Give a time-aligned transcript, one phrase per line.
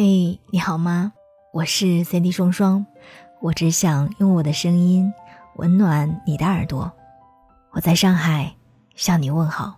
[0.00, 1.12] 嘿，你好吗？
[1.52, 2.86] 我是 CD 双双，
[3.40, 5.12] 我只想用我的声音
[5.56, 6.92] 温暖你的耳朵。
[7.72, 8.54] 我在上海
[8.94, 9.76] 向你问好。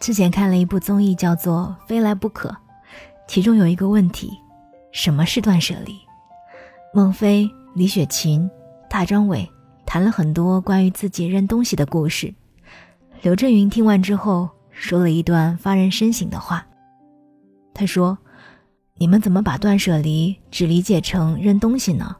[0.00, 2.48] 之前看了一部综艺，叫做《非来不可》，
[3.28, 4.32] 其中有一个问题：
[4.90, 6.00] 什么是断舍离？
[6.94, 8.50] 孟非、李雪琴、
[8.88, 9.46] 大张伟
[9.84, 12.34] 谈了很多关于自己扔东西的故事。
[13.20, 14.48] 刘震云听完之后。
[14.76, 16.66] 说了一段发人深省的话。
[17.72, 18.18] 他说
[18.98, 22.14] ：“你们怎么把断舍离只理解成扔东西呢？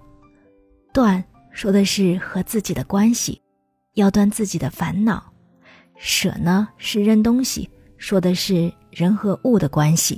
[0.93, 3.41] 断说的是和自己的关系，
[3.95, 5.19] 要断自己的烦恼；
[5.97, 7.69] 舍呢是扔东西，
[7.99, 10.16] 说的是人和物的关系；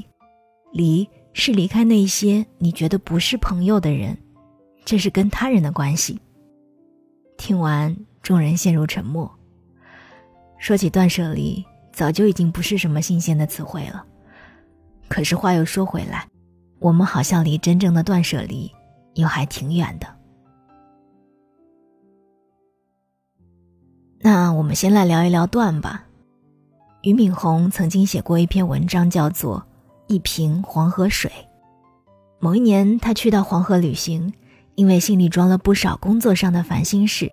[0.73, 4.17] 离是离开那些你觉得不是朋友的人，
[4.85, 6.19] 这是跟他人的关系。”
[7.37, 9.31] 听完，众人陷入沉默。
[10.59, 11.63] 说起断舍离。
[11.97, 14.05] 早就已经不是什么新鲜的词汇了，
[15.09, 16.29] 可是话又说回来，
[16.79, 18.71] 我们好像离真正的断舍离
[19.15, 20.07] 又还挺远的。
[24.21, 26.05] 那我们先来聊一聊断吧。
[27.01, 29.61] 俞敏洪曾经写过一篇文章，叫做
[30.07, 31.31] 《一瓶黄河水》。
[32.41, 34.35] 某一年，他去到黄河旅行，
[34.75, 37.33] 因为心里装了不少工作上的烦心事，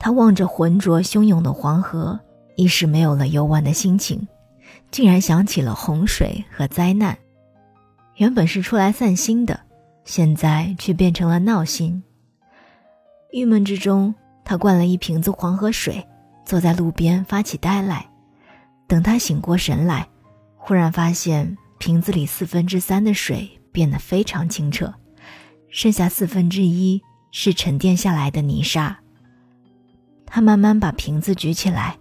[0.00, 2.18] 他望着浑浊汹涌的黄河。
[2.58, 4.26] 一时没有了游玩的心情，
[4.90, 7.16] 竟然想起了洪水和灾难。
[8.16, 9.60] 原本是出来散心的，
[10.04, 12.02] 现在却变成了闹心。
[13.30, 14.12] 郁闷之中，
[14.44, 16.04] 他灌了一瓶子黄河水，
[16.44, 18.10] 坐在路边发起呆来。
[18.88, 20.08] 等他醒过神来，
[20.56, 24.92] 忽然发现瓶子里四分之三的水变得非常清澈，
[25.70, 28.98] 剩下四分之一是沉淀下来的泥沙。
[30.26, 31.96] 他慢慢把瓶子举起来。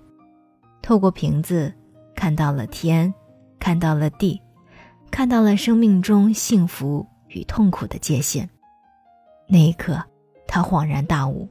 [0.88, 1.74] 透过瓶子，
[2.16, 3.14] 看到了天，
[3.60, 4.42] 看到了地，
[5.12, 8.50] 看到了生命中幸福与痛苦的界限。
[9.50, 10.02] 那一刻，
[10.48, 11.46] 他恍然大悟：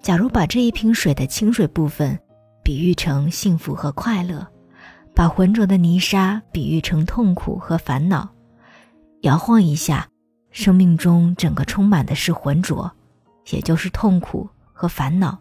[0.00, 2.18] 假如把这一瓶水的清水部分
[2.64, 4.48] 比喻成幸福和快乐，
[5.14, 8.30] 把浑浊的泥沙比喻成痛苦和烦恼，
[9.20, 10.08] 摇晃一下，
[10.50, 12.90] 生命中整个充满的是浑浊，
[13.50, 15.38] 也就是痛苦和烦恼。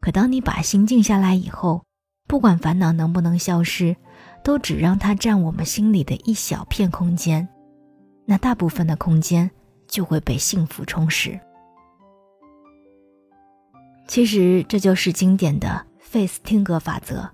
[0.00, 1.82] 可当你把心静下来以后，
[2.28, 3.96] 不管烦恼能不能消失，
[4.44, 7.48] 都只让它占我们心里的一小片空间，
[8.26, 9.50] 那大部分的空间
[9.86, 11.40] 就会被幸福充实。
[14.06, 17.30] 其实这就是经典的费斯汀格法则：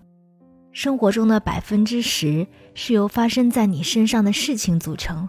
[0.71, 5.29] 生活中的百分之十是由发生在你身上的事情组成，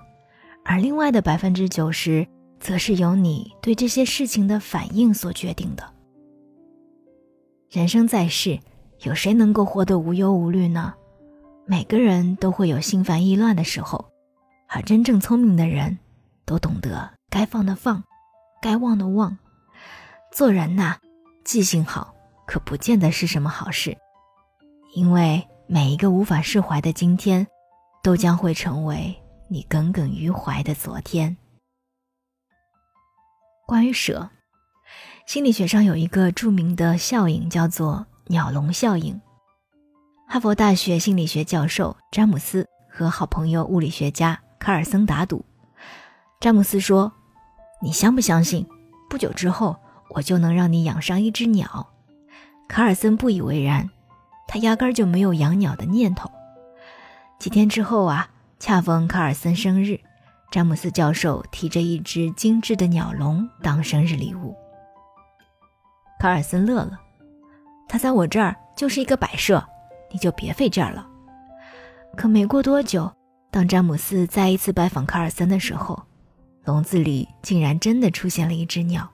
[0.64, 2.28] 而另外的百分之九十，
[2.60, 5.84] 则是由你对这些事情的反应所决定的。
[7.72, 8.60] 人生在世。
[9.02, 10.94] 有谁能够活得无忧无虑呢？
[11.68, 14.12] 每个人都会有心烦意乱的时候，
[14.68, 15.98] 而真正聪明的人，
[16.46, 18.04] 都懂得该放的放，
[18.62, 19.38] 该忘的忘。
[20.32, 20.98] 做人呐，
[21.44, 22.14] 记性好
[22.46, 23.98] 可不见得是什么好事，
[24.94, 27.48] 因为每一个无法释怀的今天，
[28.04, 29.16] 都将会成为
[29.50, 31.36] 你耿耿于怀的昨天。
[33.68, 34.30] 关于舍，
[35.26, 38.06] 心理学上有一个著名的效应，叫做。
[38.28, 39.20] 鸟笼效应。
[40.28, 45.46] 哈佛大学心理学教授詹姆斯和好朋友物理学家卡尔森打赌。
[46.40, 47.12] 詹姆斯说
[47.82, 48.68] ：“你相不相信？
[49.10, 49.78] 不久之后，
[50.10, 51.88] 我就能让你养上一只鸟。”
[52.68, 53.90] 卡尔森不以为然，
[54.48, 56.30] 他压根儿就没有养鸟的念头。
[57.38, 60.00] 几天之后啊，恰逢卡尔森生日，
[60.50, 64.56] 詹姆斯教授提着一只精致的鸟笼当生日礼物。
[66.20, 67.00] 卡尔森乐了。
[67.88, 69.64] 他在我这儿就是一个摆设，
[70.12, 71.08] 你就别费劲儿了。
[72.16, 73.12] 可没过多久，
[73.52, 76.02] 当詹姆斯再一次拜访卡尔森的时候，
[76.64, 79.10] 笼子里竟然真的出现了一只鸟。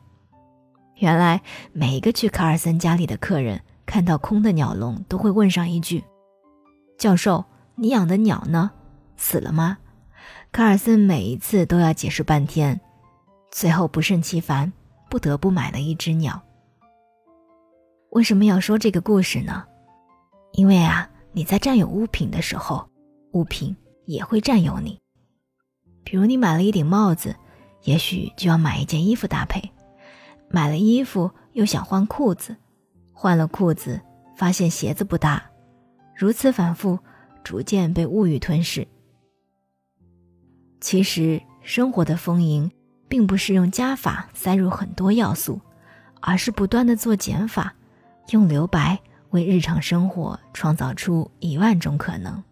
[0.96, 1.42] 原来，
[1.74, 6.04] 每一个去卡尔森家里的客人看到空的鸟笼，都会问上一句
[6.98, 7.44] ：“教授，
[7.76, 8.72] 你养的鸟呢？
[9.18, 9.80] 死了吗？”
[10.52, 12.80] 卡尔森每一次都要解释半天，
[13.52, 14.72] 最后不胜其烦，
[15.10, 16.42] 不得不买了一只鸟。
[18.12, 19.66] 为什么要说这个故事呢？
[20.52, 22.86] 因为啊，你在占有物品的时候，
[23.32, 23.74] 物品
[24.06, 25.00] 也会占有你。
[26.04, 27.34] 比如你买了一顶帽子，
[27.84, 29.62] 也许就要买一件衣服搭配；
[30.50, 32.58] 买了衣服又想换裤子，
[33.14, 34.02] 换了裤子
[34.36, 35.42] 发现鞋子不搭，
[36.14, 37.00] 如此反复，
[37.46, 38.86] 逐渐被物欲吞噬。
[40.82, 42.70] 其实生活的丰盈，
[43.08, 45.62] 并不是用加法塞入很多要素，
[46.20, 47.74] 而是不断的做减法。
[48.30, 49.00] 用留白
[49.32, 52.44] 为日常生活创造出一万种可能。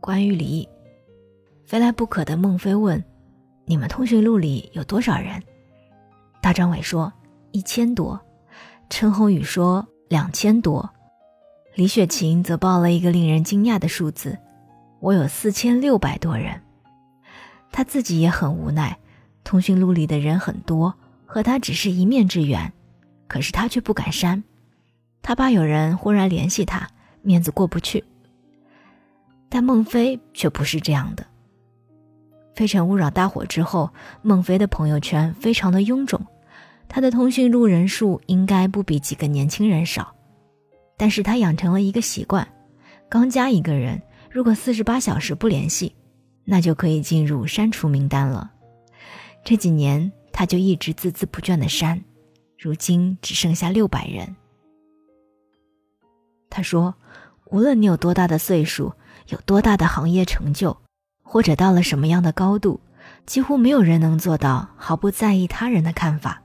[0.00, 0.68] 关于离，
[1.66, 3.02] 非来不可的孟非问
[3.66, 5.42] ：“你们通讯录里有多少人？”
[6.40, 7.12] 大张伟说
[7.52, 8.18] ：“一千多。”
[8.88, 10.88] 陈宏宇说：“两千多。”
[11.74, 14.38] 李雪琴则报了一个令人惊讶的数字
[15.00, 16.62] ：“我有四千六百多人。”
[17.70, 18.98] 他自己也很无奈，
[19.44, 20.94] 通讯录里的人很多，
[21.30, 22.72] 和他只是一面之缘，
[23.26, 24.42] 可是他却不敢删，
[25.20, 26.88] 他怕有人忽然联系他，
[27.20, 28.02] 面子过不去。
[29.50, 31.22] 但孟非却不是这样的。
[32.54, 33.90] 《非诚勿扰》大火之后，
[34.22, 36.18] 孟非的朋友圈非常的臃肿，
[36.88, 40.14] 他的通讯录人数应该不比几个年轻人少，
[40.96, 42.48] 但是他养成了一个习惯，
[43.10, 45.94] 刚加一个人，如果四十八小时不联系，
[46.44, 48.50] 那就可以进入删除名单了。
[49.44, 52.00] 这几年他就一直孜孜不倦的删，
[52.56, 54.36] 如今只剩下六百人。
[56.48, 56.94] 他说
[57.50, 58.92] ：“无论你有多大的岁数，
[59.30, 60.76] 有多大的行业成就。”
[61.24, 62.78] 或者到了什么样的高度，
[63.26, 66.40] 几乎没有人能做到毫不在意他人的看法。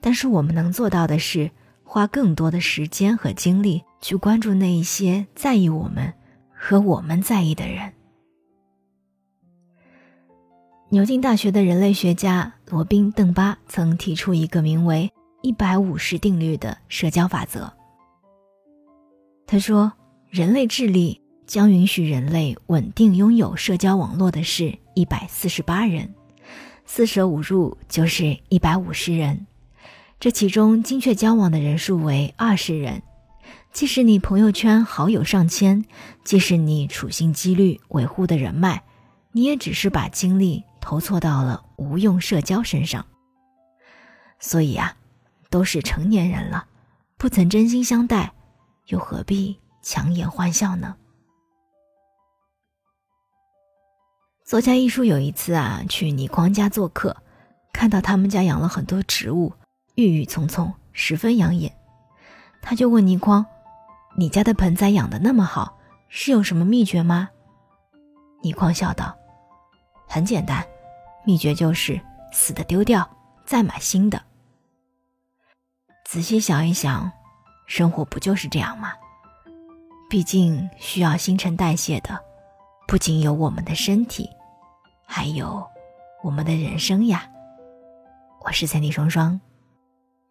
[0.00, 1.48] 但是我们能做到的是，
[1.84, 6.12] 花更多的时间和精力去关注那一些在意我们
[6.52, 7.92] 和我们在意的人。
[10.92, 15.10] 牛津大学的人类学家罗宾·邓巴曾提出一个名为
[15.40, 17.72] “一百五十定律”的社交法则。
[19.46, 19.90] 他说
[20.28, 26.14] ：“人类智力。”将允许人类稳定拥有社交网络的是一百四十八人，
[26.84, 29.46] 四舍五入就是一百五十人。
[30.20, 33.02] 这其中精确交往的人数为二十人。
[33.72, 35.84] 即使你朋友圈好友上千，
[36.22, 38.82] 即使你处心积虑维护的人脉，
[39.32, 43.06] 你也只是把精力投错到了无用社交身上。
[44.40, 44.96] 所以啊，
[45.48, 46.66] 都是成年人了，
[47.16, 48.34] 不曾真心相待，
[48.88, 50.96] 又何必强颜欢笑呢？
[54.44, 57.16] 作家一书有一次啊，去倪匡家做客，
[57.72, 59.54] 看到他们家养了很多植物，
[59.94, 61.72] 郁郁葱葱，十分养眼。
[62.60, 63.46] 他就问倪匡
[64.18, 67.30] ：“你家的盆栽养的那么好，是有什么秘诀吗？”
[68.42, 69.16] 倪匡笑道
[70.06, 70.66] ：“很简单，
[71.24, 72.00] 秘诀就是
[72.32, 73.08] 死的丢掉，
[73.44, 74.22] 再买新的。”
[76.04, 77.10] 仔细想一想，
[77.66, 78.92] 生活不就是这样吗？
[80.10, 82.20] 毕竟需要新陈代谢的，
[82.86, 84.28] 不仅有我们的身体。
[85.06, 85.66] 还有，
[86.22, 87.28] 我们的人生呀。
[88.44, 89.40] 我是三弟双双，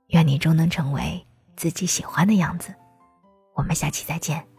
[0.07, 2.75] 愿你终能成为自己喜欢的样子。
[3.55, 4.50] 我们下期再见。